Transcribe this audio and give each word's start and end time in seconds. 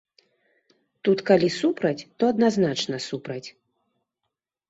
Тут 1.07 1.19
калі 1.29 1.49
супраць, 1.61 2.07
то 2.17 2.23
адназначна 2.35 2.97
супраць. 3.09 3.49